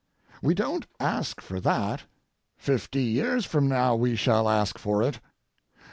[0.41, 2.05] We don't ask for that.
[2.57, 5.19] Fifty years from now we shall ask for it.